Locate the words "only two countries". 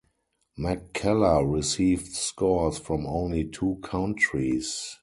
3.05-4.97